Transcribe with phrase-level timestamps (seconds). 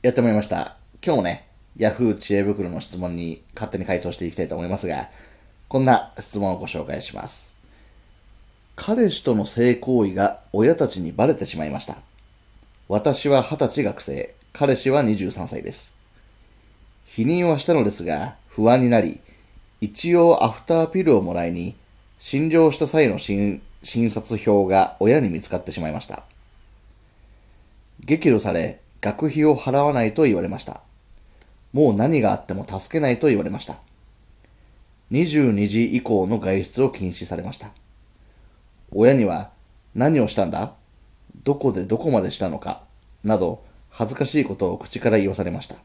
[0.00, 0.76] やってまいりました。
[1.04, 5.08] 今日もね、Yahoo 知恵袋の質問に勝手に回答していきたいと思いますが、
[5.66, 7.56] こんな質問をご紹介します。
[8.76, 11.96] 彼氏との性行為が親たちにバレてしまいました。
[12.86, 15.96] 私は20歳学生、彼氏は23歳です。
[17.04, 19.18] 否認はしたのですが、不安になり、
[19.80, 21.74] 一応アフターピルをもらいに、
[22.20, 26.22] 診療した際の診診察表が親に見つかってしまいました。
[28.04, 30.80] 激怒され、学費を払わないと言われました。
[31.72, 33.78] もう何があっても助けないと言われました。
[35.12, 37.70] 22時以降の外出を禁止されました。
[38.90, 39.50] 親には
[39.94, 40.74] 何をしたんだ？
[41.44, 42.82] どこでどこまでしたのか？
[43.22, 45.76] など恥ずかしいことを口から言わされました。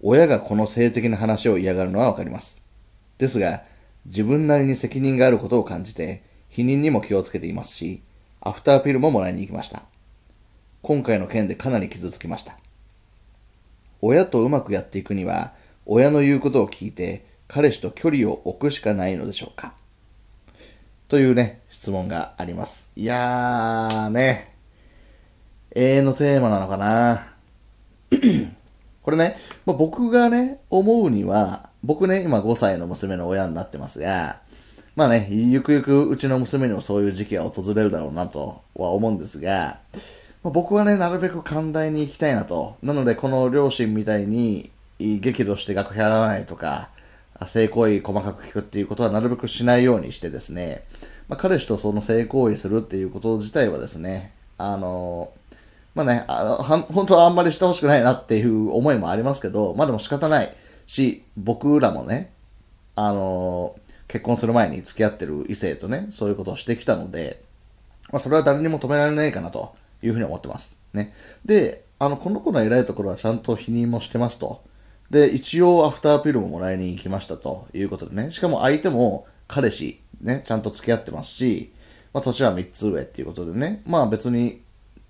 [0.00, 2.60] 親がこの性的な話を嫌がるのはわかります。
[3.18, 3.62] ですが、
[4.04, 8.02] 自分なりに責任があることを感じて、否認にも気をつけていますし、
[8.40, 9.82] アフターピルももらいに行きました。
[10.86, 12.56] 今回の件でかなり傷つきました。
[14.00, 15.52] 親とうまくやっていくには、
[15.84, 19.74] 親の言うことを聞いて、彼氏と距離を置くしかないのでしょうか
[21.08, 22.88] というね、質問があります。
[22.94, 24.54] いやーね、
[25.74, 27.32] 永遠のテーマなのかな
[29.02, 34.40] これね、まあ、僕がね、思うには、僕ね、今5歳の娘の親になってますが、
[34.94, 39.80] まあね、ゆくゆくうちの娘にもそういう時期が訪れるだろうなとは思うんですが、
[40.50, 42.76] 僕はね、なるべく寛大に行きたいなと。
[42.82, 46.88] なので、この両親みたいに激怒して学費払わないとか、
[47.44, 50.84] 性行為細かく聞くっていうことはなるべくしないようにしてですね、
[51.28, 55.32] まあ、彼氏とその性行為するっていうこと自体はですね、あの、
[55.94, 60.54] まあね、あの、は本当はあんまりしてほしくないなっていう思いもありますけど、まあでも仕方ない。
[60.86, 62.32] し、僕らもね、
[62.94, 63.76] あの、
[64.06, 67.42] 結婚する前に付き合ってる異性とね、そういうことをしてきたので、
[68.12, 69.74] まあそれは誰にも止められないかなと。
[70.06, 70.78] いうふうに思ってます。
[70.92, 71.12] ね。
[71.44, 74.62] で、あの、この子の偉いところはちゃんと否認もしてますと。
[75.10, 78.30] で、一応アフターピルももらいに行きましたということでね。
[78.30, 81.72] しかも相手も彼氏、ね、ちゃんと付き合ってますし、
[82.12, 83.82] まあ年は3つ上っていうことでね。
[83.86, 84.62] まあ別に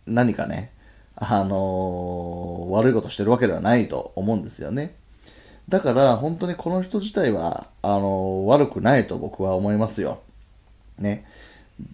[0.06, 0.72] 何かね、
[1.16, 4.94] あのー、悪いことしてるわけではないと思うんですよね。
[5.68, 10.20] だから本当にこの人自体は、あのー、悪くないと僕は思いますよ。
[10.98, 11.26] ね。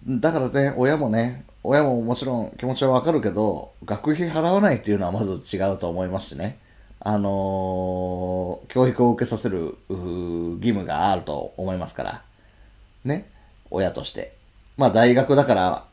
[0.07, 6.59] だからね、親もね、親ももちろん気持ちはわかるけど、学費払わないっていうのはまず違うと思いますしね。
[6.99, 12.21] あのー、教育を受けさせる義務があると思いますから。
[13.05, 13.29] ね。
[13.71, 14.33] 親として。
[14.77, 15.85] まあ大学だから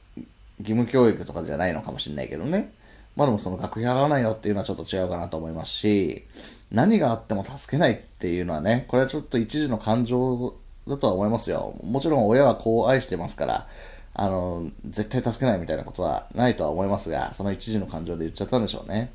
[0.60, 2.72] 義務教育とかじゃないのかもしれないけどね。
[3.16, 6.24] まあでもその学費払わないよっていうのはちょっと違うかなと思いますし、
[6.70, 10.54] 何があっても助けないっていうのはね、これはちょっと一時の感情
[10.88, 11.74] だとは思いますよ。
[11.82, 13.66] もちろん親はこう愛してますから、
[14.14, 19.12] あの、絶対助けないみたいなことはないとは思いますが、その一時の感情で言っちゃったんでしょうね。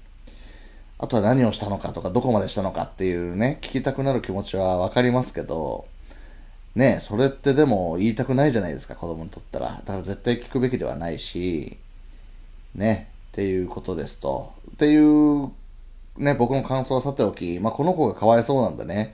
[0.98, 5.86] あとは何をしたのかとか、どこまでしたのかっていうね、聞きたくなる気持ちはわかりますけど、
[6.76, 9.82] ねそれってでも言いたくないじゃないですか、子供にとったら。
[9.86, 11.78] だから絶対聞くべきではないし、
[12.74, 14.54] ね、っていうことですと。
[14.72, 15.52] っていう、
[16.18, 19.14] ね、僕の感想はさておき、まあ、この子がかわいそうなんでね、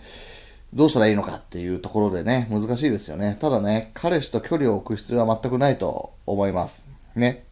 [0.74, 3.38] どうしたらいいのかっていうところでね、難しいですよね。
[3.42, 6.86] ただね、彼氏と距離を置く必要は全くないと思います。
[7.16, 7.44] ね。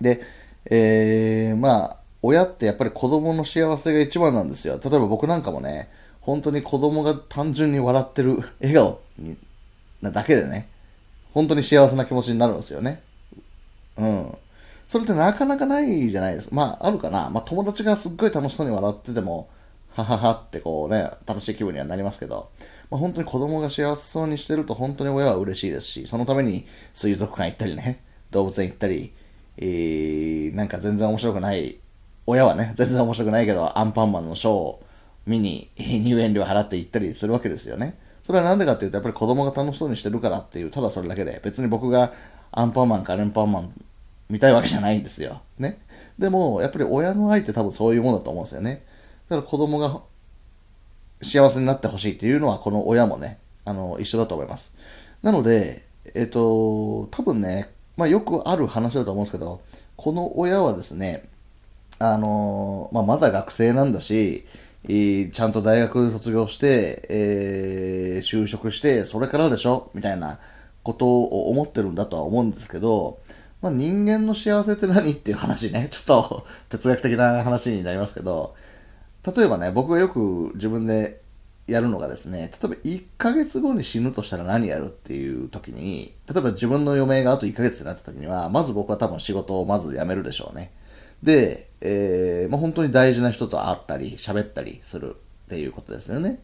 [0.00, 0.20] で、
[0.66, 4.78] えー、まあ、親ってやっぱり子供の幸せが一番なんですよ。
[4.82, 5.88] 例えば僕なんかもね、
[6.20, 9.38] 本当に子供が単純に笑ってる 笑顔に
[10.02, 10.68] なだけでね、
[11.32, 13.02] 本当に幸せな気持ちになるんですよね。
[13.96, 14.38] うん。
[14.88, 16.54] それってなかなかないじゃないですか。
[16.54, 17.30] まあ、あるかな。
[17.30, 19.48] まあ、友達がすっごい楽しそうに笑ってても、
[19.92, 22.50] はははってこうね、楽しい気分にはなりますけど、
[22.90, 29.12] まあ、本当に子供が幸せそうにしてると本当に親は嬉しいですし、そのために水族館行ったりね、動物園行ったり、
[29.56, 31.80] えー、なんか全然面白くない、
[32.26, 34.82] 親はね、全然面白くないけど、アンパンマンのショーを
[35.26, 37.98] 見に入園料払って行ったりするわけですよね。
[38.22, 42.12] それはなんでかっていうと、やっぱり子供が楽しそうにしてるからっていう、ただそれだけで、別に僕が
[42.52, 43.72] アンパンマンかレンパンマン
[44.28, 45.40] 見たいわけじゃないんですよ。
[45.58, 45.80] ね。
[46.18, 48.84] でも、やっぱり親の愛って多分そういうものだと思うんですよね。
[49.30, 50.02] だから子供が
[51.22, 54.74] 幸せになってほしいっていうのは、この親もね、あの、一緒だと思います。
[55.22, 55.84] なので、
[56.14, 59.60] えっと、多分ね、まあよくある話だと思うんですけど、
[59.96, 61.28] この親はですね、
[61.98, 64.46] あの、まあまだ学生なんだし、
[64.88, 69.90] ちゃんと大学卒業して、えー、就職して、それからでしょ？
[69.94, 70.40] みたいな
[70.82, 73.20] ことを思ってるんだとは思うんですけど、
[73.60, 75.12] まあ、人間の幸せって何？
[75.12, 78.54] っていう話ね、ちょっと哲学的な話になりますけど、
[79.26, 81.20] 例えばね、僕がよく自分で
[81.66, 90.72] やるのがですね、例えば1ヶ月後に死ぬとしたら何やるっていう時に、例えば自分の余命があと1ヶ月になった時には、まず僕は多分仕事をまず辞めるでしょうね。
[91.22, 96.40] で、えー、まあ、本当に大事な人と会ったり、喋ったりするっていうことですよね。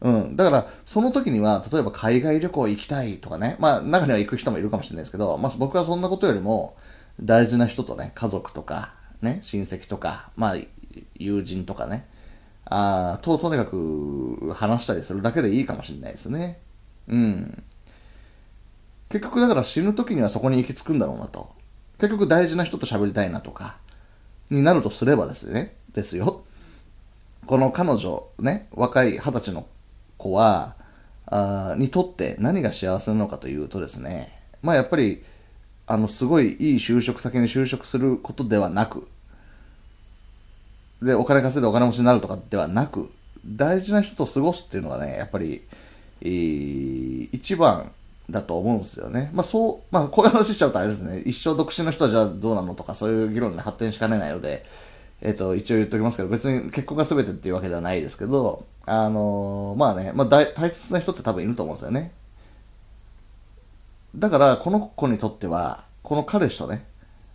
[0.00, 0.36] うん。
[0.36, 6.76] だから、その時には、例えば海外旅行行きたいとかね、まあ、中には行く人もいるかもしれないですけど、まあ、僕はそんなことよりも、
[7.20, 10.56] 大事な人とね、家族とか、ね、親戚とか、まあ、
[11.16, 12.06] 友人とかね、
[12.70, 16.60] あと、とにかく話したりするだけでいいかもしれないですね。
[17.08, 17.62] うん。
[19.08, 21.50] 結局だから死ぬ時にはそこに行き着くんだろうなと。
[21.98, 23.76] 結局大事な人と喋りたいなとか、
[24.50, 26.44] になるとすればですね、ですよ。
[27.46, 29.66] この彼女、ね、若い二十歳の
[30.18, 30.76] 子は、
[31.26, 34.28] あにとって何が幸せなのかというとですね、
[34.62, 35.24] まあやっぱり、
[35.86, 39.08] あの、すごいいい就職先に就職することではなく、
[41.02, 43.10] で、お金稼いでお金持ちになるとかではなく、
[43.46, 45.62] 大事な人と過ごすっていうのがね、やっぱり、
[46.20, 47.92] えー、一番
[48.30, 49.30] だと思うんですよね。
[49.32, 54.64] まあそう、まあこういう話しちゃうとあれですね、一生独身の人はじゃあどうなのとかそういう議論に発展しかねないので、
[55.20, 62.12] えっ、ー、と、一応言っておきますけど、別に結婚が全てっていうわけではないですけど、あのー、まあね、まあ大大切な人って多分いると思うんですよね。
[64.14, 66.84] だから、この子にとっては、この彼氏とね、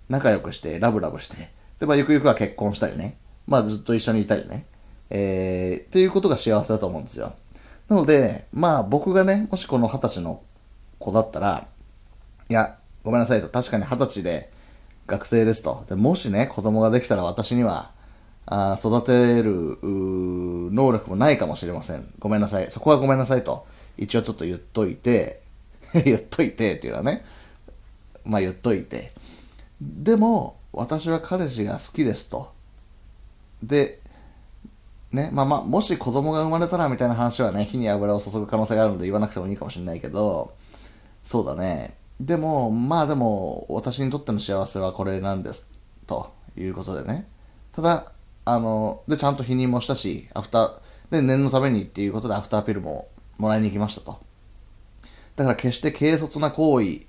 [0.10, 1.50] 仲良くして、ラブラブして、
[1.80, 3.18] で、まあ、ゆくゆくは結婚したりね、
[3.48, 4.66] まあずっと一緒にいたりね、
[5.10, 7.34] えー、っていうことが幸せだと思うんですよ。
[7.90, 10.42] なので、まあ僕がね、もしこの二十歳の
[11.00, 11.68] 子だったら、
[12.50, 14.50] いや、ごめんなさいと、確かに二十歳で
[15.07, 15.86] 学生ですと。
[15.90, 17.92] でもしね、子供ができたら私には、
[18.45, 22.06] あ育てる能力もないかもしれません。
[22.19, 22.69] ごめんなさい。
[22.72, 23.66] そこはごめんなさいと、
[23.98, 25.42] 一応ちょっと言っといて、
[26.06, 27.25] 言っといてっていうのはね、
[28.25, 29.12] まあ言っといて。
[29.81, 32.51] でも、私は彼氏が好きですと。
[33.63, 34.01] で、
[35.12, 40.54] ね、まあまあ、もし子供が生まれたらみたいな話はね、火に油を注ぐ可能性があるので言わなくてもいいかもしれないけど、
[41.24, 41.95] そうだね。
[42.19, 45.68] でも、まあでも、私にとっての幸せはこれなんです、
[46.07, 47.27] ということでね。
[47.74, 48.12] ただ、
[48.45, 50.80] あの、で、ちゃんと否認もしたし、アフター、
[51.12, 53.07] で、念のためにっていうことでアフターピルも
[53.38, 54.19] もらいに行きましたと。
[55.36, 57.01] だから決して軽率な行為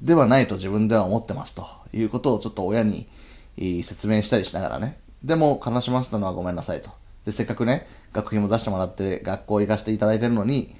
[0.00, 3.08] ではないと自分では思ってますということをちょっと親に
[3.56, 4.98] 説明したりしながらね。
[5.24, 6.90] でも悲しませたのはごめんなさいと。
[7.24, 10.74] で、せっかくね、学費も出してもらって学校行かせていただいてるのに、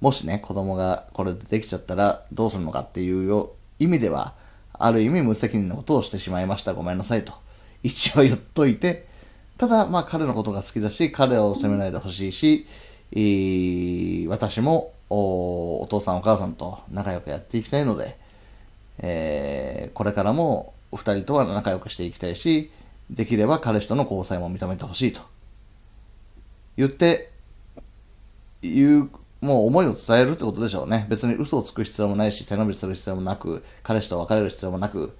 [0.00, 4.34] もしね、子供がこれでできちゃったらどうするのかっていうよ意味では、
[4.72, 6.74] ある意味無責任なことをしてしまいました。
[6.74, 7.32] ごめんなさいと。
[7.82, 9.06] 一応言っといて、
[9.56, 12.66] ただ、まあ彼のことが好きだし、彼を責めないでほしいし、
[13.12, 18.16] えー、私もおお父さんお母さんと仲良くやっていきたいので、
[18.98, 22.70] えー、これからもお二人とは仲良くしていきたいし、
[23.10, 25.20] できれば彼氏との交際も認めてほしいと。
[26.76, 27.30] 言って、
[28.62, 29.10] 言う、
[29.40, 31.06] もう思いを伝えるってことでしょうね。
[31.08, 35.16] 別に嘘をつく必要もないし、背伸びする必要もなく、彼氏と別れる必要もなく、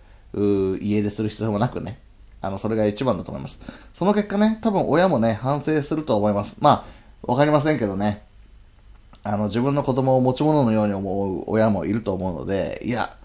[0.80, 2.00] 家出する必要もなくね。
[2.40, 3.60] あの、それが一番だと思います。
[3.92, 6.56] その結果ね、多分親もね、反省すると思います。
[6.60, 6.86] ま
[7.26, 8.22] あ、わかりませんけどね。
[9.22, 13.16] あの、自分の子供を持ち物のように思う親もいると思うので、いや、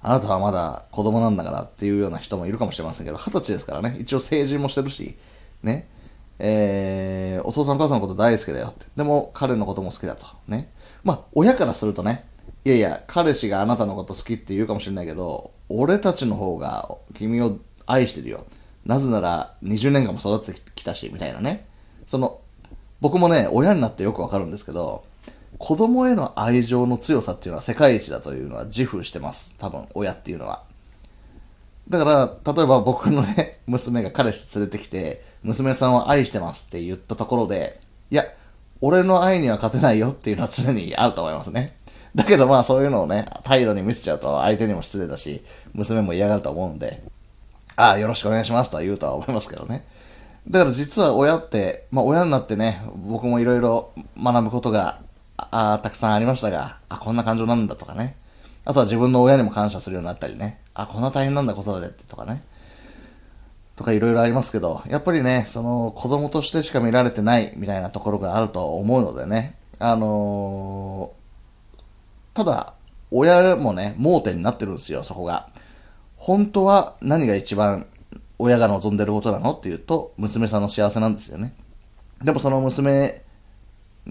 [0.00, 5.16] あなたはまだ子供なんだからっていうような人もいるかもしれませんけど、二十歳ですからね、一応成人もしてるし、
[5.62, 5.88] ね、
[6.38, 8.86] えー、お父さんお母さんのこと大好きだよって。
[8.96, 10.26] でも、彼のことも好きだと。
[10.46, 10.70] ね。
[11.02, 12.26] まあ、親からするとね、
[12.64, 18.44] いやいや、彼氏があなたのこと好きって言うかもしれないけど、俺たちの方が君を愛してるよ。
[18.84, 21.66] なぜなら、20年間も育ててきたし、みたいなね。
[22.06, 22.40] その、
[23.00, 25.04] 僕もね、親になってよくわかるんですけど、
[25.56, 29.54] 子供への愛情の強さっていうのは世界一だというのは自負してます。
[29.58, 30.62] 多分、親っていうのは。
[31.88, 32.04] だか
[32.44, 38.24] ら、例えば僕のね、 娘が彼氏連れてきて、娘さんを愛してますって言ったところで、いや、
[38.80, 41.74] 俺の愛には勝てないよっていうのは常にあると思いますね。
[42.14, 47.02] だけどまあそういうのをね、態度に見せちゃうと相手にも失礼だし、娘も嫌がると思うんで、
[47.76, 49.84] ああ、よろしくお願いしますとは言うとは思いますけどね。
[50.48, 55.00] だから実は親って、まあ親になってね、僕もいろいろ学ぶことが
[55.38, 58.16] あたくさんありましたが、あ、こんな感情なんだとかね。
[58.64, 60.60] あとは自分の親にも感謝するようになったりね。
[60.74, 62.42] あ、こんな大変なんだ子育てってとかね。
[63.76, 69.54] とかいろいろありますけど、やっぱりね、その子供としてしか見られてないみたいなところがあると思うのでね。
[69.78, 72.74] あのー、ただ、
[73.12, 75.48] 親もね、盲点になってるんですよ、そこが。
[76.16, 77.86] 本当は何が一番
[78.38, 81.54] 親が望んでることなのっていうと、娘さんの幸せなんですよね。
[82.22, 83.22] でもその娘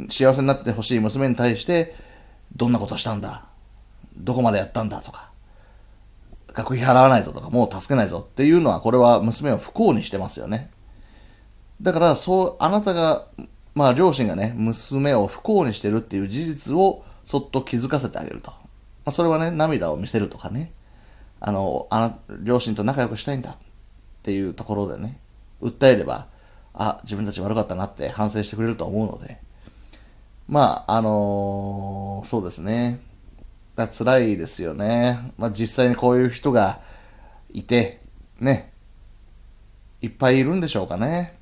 [0.09, 1.95] 幸せになってほしい娘に対して、
[2.55, 3.45] どんなことしたんだ？
[4.17, 5.29] どこまでやったんだとか、
[6.53, 10.71] 学費払わないぞとか、もう助けないぞっていうのは、これは娘を不幸にしてますよね。
[11.81, 13.27] だから、そう、あなたが、
[13.75, 18.49] まあ、両親がね、娘を不幸にしてるっていう事実を、そっと気づかせてあげると。
[18.49, 18.57] ま
[19.05, 20.71] あ、それはね、涙を見せるとかね、
[21.39, 23.55] あの、あの、両親と仲良くしたいんだっ
[24.23, 25.19] ていうところでね、
[25.61, 26.25] 訴えれば、
[26.73, 29.39] あ、自分たち悪かったなって反省してくれると思うので、
[30.47, 33.01] まあ、あのー、そうですね。
[33.75, 35.31] だ辛いですよね。
[35.37, 36.79] まあ実際にこういう人が
[37.53, 38.01] いて、
[38.39, 38.71] ね、
[40.01, 41.37] いっぱいいるんでしょうかね。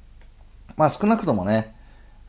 [0.75, 1.75] まあ少なくともね、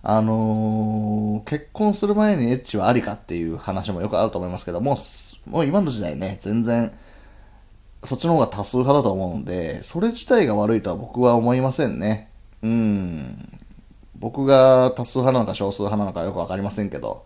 [0.02, 4.98] あのー、結婚する前にエッチはありかっていう話もよくあると思いますけども、
[5.46, 6.92] もう今の時代ね、全然、
[8.04, 12.30] そっちの方が多数派だと思うんで、それ自体が悪いとは僕は思いませんね。
[12.62, 13.55] うん。
[14.18, 17.24] 僕が多数派なのか少数派なのかよくわかりませんけど、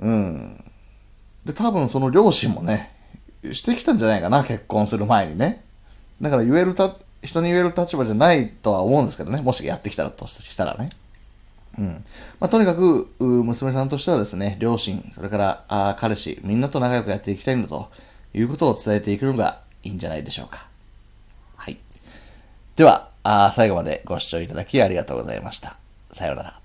[0.00, 0.64] うん。
[1.44, 2.94] で、多分その両親もね、
[3.52, 5.64] してきたんじゃないかな、結婚する前にね。
[6.20, 10.90] だから言えるた、人に言える立場じゃないとは思うんですけどね、もしやってきたらとしたらね。
[11.78, 12.04] うん。
[12.38, 17.90] まあ、とにかく、娘さんとしてはですね、両親、それから、あ彼氏、みんなと仲良くやっていきたいんだと
[18.34, 20.66] いうことを伝えていくのがいいんじゃないでしょうか。
[21.56, 21.78] はい。
[22.76, 25.76] では、あ最後までご視聴いただきありがとうございました。
[26.12, 26.61] さようなら。